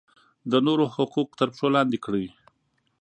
[0.51, 2.25] د نورو حقوق تر پښو لاندې کړي.